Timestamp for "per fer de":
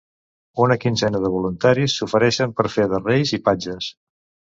2.61-3.03